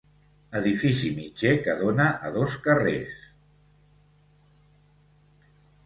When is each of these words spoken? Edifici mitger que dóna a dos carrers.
Edifici 0.59 1.11
mitger 1.17 1.51
que 1.67 1.75
dóna 1.83 2.09
a 2.29 2.33
dos 2.39 2.57
carrers. 2.65 3.21